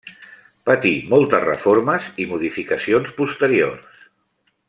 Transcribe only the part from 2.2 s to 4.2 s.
i modificacions posteriors.